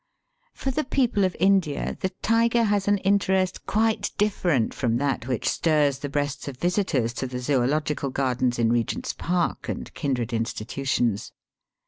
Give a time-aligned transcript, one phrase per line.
[0.55, 5.47] For the people of India the tiger has an interest quite different from that which
[5.47, 11.33] stirs the breasts of visitors to the Zoological Gardens in Eegent's Park and kindred institutions.